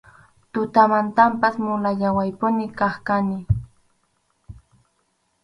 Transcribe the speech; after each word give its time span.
Tutamantanpas 0.53 1.55
mulallaywanpuni 1.65 2.65
kaq 2.79 2.95
kani. 3.07 3.39